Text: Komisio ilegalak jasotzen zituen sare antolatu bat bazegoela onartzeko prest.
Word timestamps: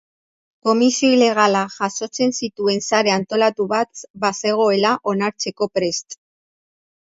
Komisio 0.67 1.09
ilegalak 1.17 1.75
jasotzen 1.75 2.33
zituen 2.39 2.81
sare 2.87 3.13
antolatu 3.17 3.67
bat 3.75 4.03
bazegoela 4.25 4.95
onartzeko 5.13 5.71
prest. 5.77 6.19